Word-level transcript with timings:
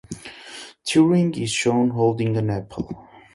Turing 0.83 1.37
is 1.39 1.51
shown 1.51 1.91
holding 1.91 2.35
an 2.35 2.49
apple. 2.49 3.07